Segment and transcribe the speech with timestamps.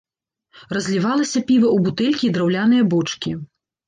[0.77, 3.35] Разлівалася піва ў бутэлькі і драўляныя бочкі.